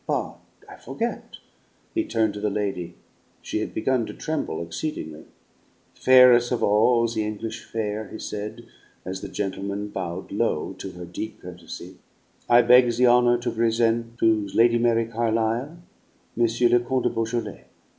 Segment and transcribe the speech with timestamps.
[0.07, 1.37] But I forget."
[1.93, 2.95] He turned to the lady.
[3.43, 5.25] She had begun to tremble exceedingly.
[5.93, 8.65] "Faires' of all the English fair," he said,
[9.05, 11.97] as the gentlemen bowed low to her deep courtesy,
[12.49, 15.77] "I beg the honor to presen' to Lady Mary Carlisle,
[16.35, 16.43] M.
[16.47, 17.65] le Comte de Beaujolais.